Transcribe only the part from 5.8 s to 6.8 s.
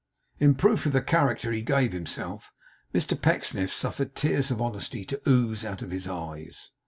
of his eyes.